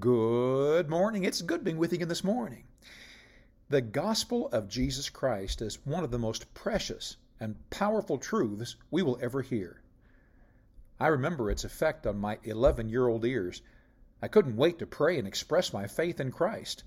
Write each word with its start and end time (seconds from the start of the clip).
Good 0.00 0.90
morning. 0.90 1.22
It's 1.22 1.40
good 1.40 1.62
being 1.62 1.76
with 1.76 1.92
you 1.92 1.98
again 1.98 2.08
this 2.08 2.24
morning. 2.24 2.64
The 3.68 3.80
gospel 3.80 4.48
of 4.48 4.68
Jesus 4.68 5.08
Christ 5.08 5.62
is 5.62 5.86
one 5.86 6.02
of 6.02 6.10
the 6.10 6.18
most 6.18 6.52
precious 6.52 7.16
and 7.38 7.54
powerful 7.70 8.18
truths 8.18 8.74
we 8.90 9.02
will 9.02 9.20
ever 9.22 9.40
hear. 9.40 9.82
I 10.98 11.06
remember 11.06 11.48
its 11.48 11.62
effect 11.62 12.08
on 12.08 12.18
my 12.18 12.40
11 12.42 12.88
year 12.88 13.06
old 13.06 13.24
ears. 13.24 13.62
I 14.20 14.26
couldn't 14.26 14.56
wait 14.56 14.80
to 14.80 14.86
pray 14.86 15.16
and 15.16 15.28
express 15.28 15.72
my 15.72 15.86
faith 15.86 16.18
in 16.18 16.32
Christ. 16.32 16.82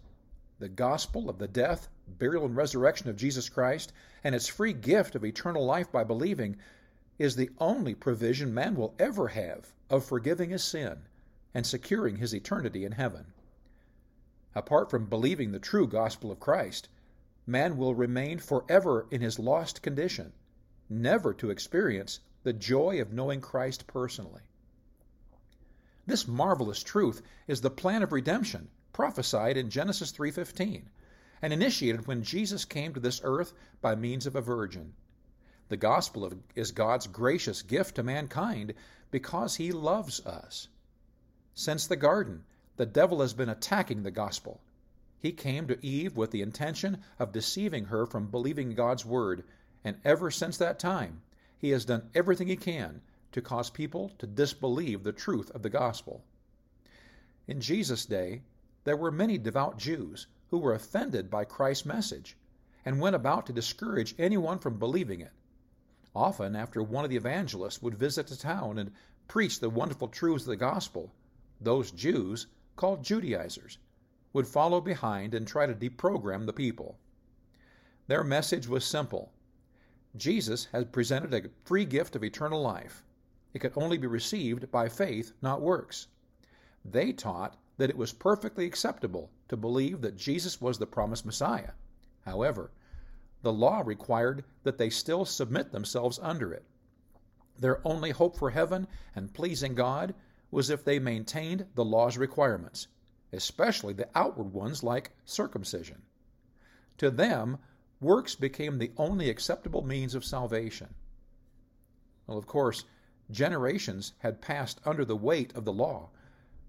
The 0.60 0.68
gospel 0.68 1.30
of 1.30 1.38
the 1.38 1.48
death, 1.48 1.88
burial, 2.10 2.44
and 2.44 2.58
resurrection 2.58 3.10
of 3.10 3.16
Jesus 3.16 3.48
Christ, 3.48 3.94
and 4.22 4.36
its 4.36 4.50
free 4.50 4.74
gift 4.74 5.16
of 5.16 5.24
eternal 5.24 5.66
life 5.66 5.90
by 5.94 6.04
believing, 6.04 6.58
is 7.18 7.38
the 7.38 7.52
only 7.60 7.96
provision 7.96 8.54
man 8.54 8.76
will 8.76 8.96
ever 9.00 9.30
have 9.30 9.74
of 9.90 10.04
forgiving 10.04 10.50
his 10.50 10.66
sin 10.66 11.07
and 11.58 11.66
securing 11.66 12.18
his 12.18 12.36
eternity 12.36 12.86
in 12.86 12.92
heaven. 12.92 13.34
Apart 14.54 14.92
from 14.92 15.08
believing 15.08 15.52
the 15.52 15.60
true 15.60 15.88
gospel 15.88 16.32
of 16.32 16.40
Christ, 16.40 16.88
man 17.48 17.78
will 17.78 17.96
remain 17.96 18.38
forever 18.38 19.08
in 19.10 19.22
his 19.22 19.40
lost 19.40 19.82
condition, 19.82 20.34
never 20.88 21.34
to 21.34 21.50
experience 21.50 22.20
the 22.44 22.54
joy 22.54 23.02
of 23.02 23.12
knowing 23.12 23.42
Christ 23.42 23.88
personally. 23.88 24.44
This 26.06 26.28
marvelous 26.28 26.84
truth 26.84 27.24
is 27.48 27.62
the 27.62 27.72
plan 27.72 28.04
of 28.04 28.12
redemption 28.12 28.70
prophesied 28.94 29.58
in 29.58 29.72
Genesis 29.72 30.12
3:15 30.12 30.92
and 31.42 31.52
initiated 31.52 32.06
when 32.06 32.22
Jesus 32.22 32.66
came 32.66 32.94
to 32.94 33.00
this 33.00 33.20
earth 33.24 33.52
by 33.82 33.96
means 33.96 34.28
of 34.28 34.36
a 34.36 34.42
virgin. 34.42 34.94
The 35.70 35.78
gospel 35.78 36.32
is 36.54 36.72
God's 36.72 37.08
gracious 37.08 37.64
gift 37.64 37.96
to 37.96 38.04
mankind 38.04 38.76
because 39.10 39.56
he 39.56 39.72
loves 39.72 40.24
us. 40.24 40.68
Since 41.60 41.88
the 41.88 41.96
garden, 41.96 42.44
the 42.76 42.86
devil 42.86 43.20
has 43.22 43.34
been 43.34 43.50
attacking 43.50 44.04
the 44.04 44.12
gospel. 44.12 44.62
He 45.18 45.32
came 45.32 45.66
to 45.66 45.84
Eve 45.84 46.16
with 46.16 46.30
the 46.30 46.44
intention 46.44 47.00
of 47.18 47.32
deceiving 47.32 47.86
her 47.86 48.06
from 48.06 48.30
believing 48.30 48.76
God's 48.76 49.04
word, 49.04 49.44
and 49.84 49.98
ever 50.06 50.30
since 50.30 50.56
that 50.60 50.78
time, 50.78 51.24
he 51.58 51.72
has 51.72 51.84
done 51.84 52.12
everything 52.14 52.48
he 52.48 52.58
can 52.58 53.02
to 53.32 53.42
cause 53.42 53.72
people 53.72 54.12
to 54.20 54.28
disbelieve 54.28 55.02
the 55.02 55.12
truth 55.12 55.50
of 55.50 55.64
the 55.64 55.72
gospel. 55.72 56.24
In 57.48 57.60
Jesus' 57.60 58.06
day, 58.06 58.44
there 58.84 58.96
were 58.96 59.10
many 59.10 59.40
devout 59.40 59.80
Jews 59.80 60.28
who 60.52 60.60
were 60.60 60.76
offended 60.76 61.32
by 61.32 61.44
Christ's 61.44 61.88
message 61.88 62.38
and 62.86 63.02
went 63.02 63.16
about 63.16 63.48
to 63.48 63.52
discourage 63.52 64.14
anyone 64.20 64.60
from 64.60 64.78
believing 64.78 65.22
it. 65.22 65.34
Often, 66.16 66.56
after 66.56 66.84
one 66.84 67.04
of 67.04 67.10
the 67.10 67.18
evangelists 67.18 67.82
would 67.82 67.96
visit 67.96 68.30
a 68.30 68.38
town 68.38 68.78
and 68.78 68.92
preach 69.28 69.60
the 69.60 69.72
wonderful 69.72 70.08
truths 70.08 70.44
of 70.44 70.50
the 70.50 70.56
gospel, 70.56 71.12
those 71.60 71.92
Jews, 71.92 72.48
called 72.76 73.04
Judaizers, 73.04 73.80
would 74.34 74.48
follow 74.48 74.80
behind 74.82 75.34
and 75.34 75.48
try 75.48 75.66
to 75.66 75.74
deprogram 75.74 76.46
the 76.46 76.54
people. 76.54 77.00
Their 78.08 78.24
message 78.24 78.68
was 78.68 78.86
simple 78.86 79.32
Jesus 80.16 80.66
has 80.72 80.86
presented 80.86 81.34
a 81.34 81.50
free 81.66 81.86
gift 81.86 82.16
of 82.16 82.24
eternal 82.24 82.62
life. 82.62 83.04
It 83.54 83.60
could 83.60 83.74
only 83.76 83.98
be 83.98 84.08
received 84.08 84.72
by 84.72 84.90
faith, 84.90 85.34
not 85.42 85.62
works. 85.62 86.08
They 86.86 87.12
taught 87.12 87.58
that 87.78 87.90
it 87.90 87.98
was 87.98 88.14
perfectly 88.14 88.66
acceptable 88.66 89.32
to 89.50 89.58
believe 89.58 90.02
that 90.02 90.16
Jesus 90.16 90.62
was 90.62 90.78
the 90.78 90.88
promised 90.88 91.26
Messiah. 91.26 91.72
However, 92.22 92.72
the 93.42 93.54
law 93.54 93.82
required 93.86 94.44
that 94.64 94.78
they 94.78 94.90
still 94.90 95.26
submit 95.26 95.72
themselves 95.72 96.20
under 96.22 96.54
it. 96.54 96.66
Their 97.60 97.86
only 97.86 98.12
hope 98.12 98.38
for 98.38 98.52
heaven 98.52 98.88
and 99.16 99.34
pleasing 99.34 99.76
God 99.76 100.14
was 100.52 100.70
if 100.70 100.84
they 100.84 101.00
maintained 101.00 101.66
the 101.76 101.86
law's 101.86 102.18
requirements, 102.18 102.88
especially 103.34 103.94
the 103.94 104.10
outward 104.16 104.54
ones 104.54 104.84
like 104.84 105.12
circumcision. 105.26 106.02
To 106.98 107.12
them, 107.12 107.58
works 108.00 108.36
became 108.36 108.78
the 108.78 108.92
only 108.98 109.30
acceptable 109.30 109.82
means 109.82 110.16
of 110.16 110.24
salvation. 110.24 110.94
Well, 112.26 112.38
of 112.38 112.46
course, 112.46 112.86
generations 113.30 114.14
had 114.20 114.42
passed 114.42 114.80
under 114.86 115.04
the 115.04 115.16
weight 115.16 115.54
of 115.56 115.66
the 115.66 115.74
law 115.74 116.10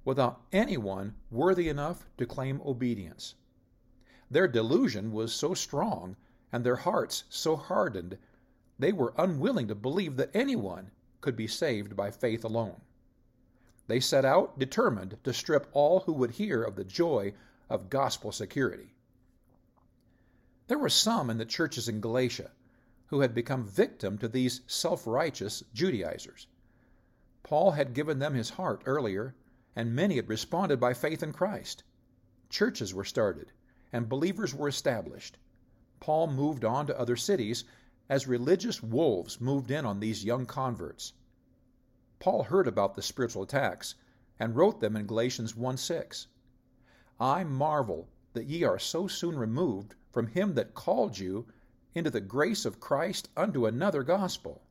without 0.04 0.40
anyone 0.52 1.14
worthy 1.30 1.68
enough 1.68 2.06
to 2.16 2.26
claim 2.26 2.60
obedience. 2.64 3.34
Their 4.30 4.48
delusion 4.48 5.12
was 5.12 5.32
so 5.32 5.54
strong 5.54 6.16
and 6.52 6.64
their 6.64 6.76
hearts 6.76 7.24
so 7.28 7.56
hardened, 7.56 8.18
they 8.78 8.92
were 8.92 9.14
unwilling 9.18 9.68
to 9.68 9.74
believe 9.74 10.16
that 10.16 10.34
anyone 10.34 10.90
could 11.20 11.36
be 11.36 11.46
saved 11.46 11.96
by 11.96 12.10
faith 12.10 12.44
alone. 12.44 12.80
They 13.88 14.00
set 14.00 14.24
out 14.24 14.58
determined 14.58 15.18
to 15.24 15.32
strip 15.32 15.66
all 15.72 16.00
who 16.00 16.12
would 16.12 16.32
hear 16.32 16.62
of 16.62 16.76
the 16.76 16.84
joy 16.84 17.32
of 17.70 17.90
gospel 17.90 18.32
security. 18.32 18.94
There 20.66 20.78
were 20.78 20.90
some 20.90 21.30
in 21.30 21.38
the 21.38 21.46
churches 21.46 21.88
in 21.88 22.02
Galatia 22.02 22.52
who 23.06 23.20
had 23.20 23.32
become 23.34 23.66
victim 23.66 24.18
to 24.18 24.28
these 24.28 24.60
self 24.66 25.06
righteous 25.06 25.64
Judaizers. 25.72 26.46
Paul 27.42 27.70
had 27.70 27.94
given 27.94 28.18
them 28.18 28.34
his 28.34 28.50
heart 28.50 28.82
earlier, 28.84 29.34
and 29.74 29.96
many 29.96 30.16
had 30.16 30.28
responded 30.28 30.78
by 30.78 30.92
faith 30.92 31.22
in 31.22 31.32
Christ. 31.32 31.82
Churches 32.50 32.92
were 32.92 33.04
started, 33.04 33.52
and 33.90 34.06
believers 34.06 34.54
were 34.54 34.68
established. 34.68 35.38
Paul 35.98 36.26
moved 36.26 36.62
on 36.62 36.86
to 36.88 37.00
other 37.00 37.16
cities 37.16 37.64
as 38.10 38.26
religious 38.26 38.82
wolves 38.82 39.40
moved 39.40 39.70
in 39.70 39.86
on 39.86 40.00
these 40.00 40.26
young 40.26 40.44
converts. 40.44 41.14
Paul 42.20 42.42
heard 42.42 42.66
about 42.66 42.94
the 42.94 43.02
spiritual 43.02 43.42
attacks 43.42 43.94
and 44.38 44.56
wrote 44.56 44.80
them 44.80 44.96
in 44.96 45.06
Galatians 45.06 45.54
1:6. 45.54 46.26
I 47.20 47.44
marvel 47.44 48.08
that 48.32 48.46
ye 48.46 48.64
are 48.64 48.78
so 48.78 49.06
soon 49.06 49.38
removed 49.38 49.94
from 50.10 50.28
him 50.28 50.54
that 50.54 50.74
called 50.74 51.18
you 51.18 51.46
into 51.94 52.10
the 52.10 52.20
grace 52.20 52.64
of 52.64 52.80
Christ 52.80 53.28
unto 53.36 53.66
another 53.66 54.02
gospel. 54.02 54.62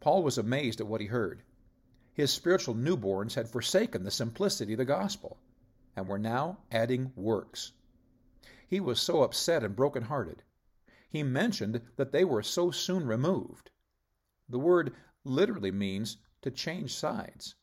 Paul 0.00 0.22
was 0.22 0.38
amazed 0.38 0.80
at 0.80 0.86
what 0.86 1.00
he 1.00 1.06
heard. 1.06 1.42
His 2.12 2.30
spiritual 2.30 2.74
newborns 2.74 3.34
had 3.34 3.48
forsaken 3.48 4.04
the 4.04 4.10
simplicity 4.10 4.74
of 4.74 4.78
the 4.78 4.84
gospel 4.84 5.38
and 5.96 6.06
were 6.06 6.18
now 6.18 6.58
adding 6.70 7.12
works. 7.16 7.72
He 8.66 8.80
was 8.80 9.00
so 9.00 9.22
upset 9.22 9.64
and 9.64 9.74
broken-hearted. 9.74 10.42
He 11.08 11.22
mentioned 11.22 11.80
that 11.96 12.12
they 12.12 12.24
were 12.24 12.42
so 12.42 12.70
soon 12.70 13.06
removed. 13.06 13.70
The 14.48 14.58
word 14.58 14.94
literally 15.24 15.70
means 15.70 16.18
to 16.42 16.50
change 16.50 16.94
sides. 16.94 17.54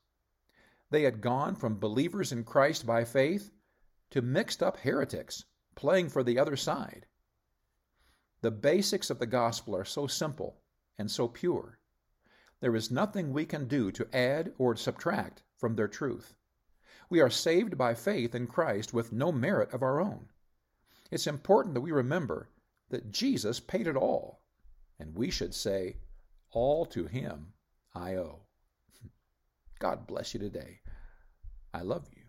They 0.90 1.04
had 1.04 1.22
gone 1.22 1.56
from 1.56 1.80
believers 1.80 2.32
in 2.32 2.44
Christ 2.44 2.86
by 2.86 3.06
faith 3.06 3.52
to 4.10 4.22
mixed 4.22 4.62
up 4.62 4.78
heretics 4.78 5.46
playing 5.76 6.10
for 6.10 6.24
the 6.24 6.38
other 6.38 6.58
side. 6.58 7.06
The 8.42 8.52
basics 8.52 9.10
of 9.10 9.20
the 9.20 9.26
gospel 9.26 9.76
are 9.76 9.86
so 9.86 10.08
simple 10.08 10.62
and 10.98 11.10
so 11.10 11.28
pure. 11.28 11.80
There 12.60 12.76
is 12.76 12.92
nothing 12.92 13.32
we 13.32 13.46
can 13.46 13.68
do 13.68 13.92
to 13.92 14.16
add 14.16 14.54
or 14.58 14.76
subtract 14.76 15.44
from 15.58 15.76
their 15.76 15.88
truth. 15.88 16.36
We 17.10 17.22
are 17.22 17.30
saved 17.30 17.78
by 17.78 17.94
faith 17.94 18.36
in 18.36 18.48
Christ 18.48 18.94
with 18.94 19.12
no 19.12 19.32
merit 19.32 19.74
of 19.74 19.82
our 19.82 20.00
own. 20.00 20.30
It's 21.10 21.28
important 21.28 21.74
that 21.76 21.82
we 21.82 21.92
remember 21.92 22.50
that 22.90 23.12
Jesus 23.12 23.60
paid 23.60 23.88
it 23.88 23.96
all, 23.96 24.42
and 25.00 25.16
we 25.16 25.30
should 25.30 25.54
say, 25.54 25.98
all 26.52 26.86
to 26.88 27.06
him 27.06 27.54
I 27.94 28.16
owe. 28.16 28.40
God 29.80 30.08
bless 30.08 30.34
you 30.34 30.40
today. 30.40 30.80
I 31.74 31.82
love 31.82 32.08
you. 32.16 32.21